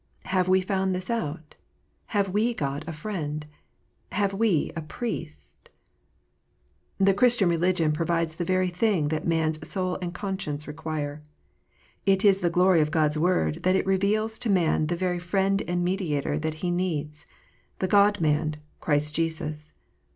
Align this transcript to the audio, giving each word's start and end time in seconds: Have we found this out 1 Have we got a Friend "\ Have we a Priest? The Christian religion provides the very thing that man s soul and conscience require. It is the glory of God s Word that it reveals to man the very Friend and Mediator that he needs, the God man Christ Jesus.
Have 0.25 0.47
we 0.49 0.61
found 0.61 0.95
this 0.95 1.11
out 1.11 1.53
1 2.07 2.07
Have 2.07 2.29
we 2.29 2.55
got 2.55 2.87
a 2.89 2.91
Friend 2.91 3.45
"\ 3.81 4.11
Have 4.19 4.33
we 4.33 4.71
a 4.75 4.81
Priest? 4.81 5.69
The 6.97 7.13
Christian 7.13 7.47
religion 7.49 7.91
provides 7.91 8.35
the 8.37 8.43
very 8.43 8.69
thing 8.69 9.09
that 9.09 9.27
man 9.27 9.49
s 9.61 9.69
soul 9.69 9.99
and 10.01 10.11
conscience 10.11 10.67
require. 10.67 11.21
It 12.07 12.25
is 12.25 12.39
the 12.39 12.49
glory 12.49 12.81
of 12.81 12.89
God 12.89 13.11
s 13.11 13.17
Word 13.17 13.61
that 13.61 13.75
it 13.75 13.85
reveals 13.85 14.39
to 14.39 14.49
man 14.49 14.87
the 14.87 14.95
very 14.95 15.19
Friend 15.19 15.61
and 15.67 15.83
Mediator 15.85 16.39
that 16.39 16.55
he 16.65 16.71
needs, 16.71 17.23
the 17.77 17.87
God 17.87 18.19
man 18.19 18.55
Christ 18.79 19.13
Jesus. 19.13 19.71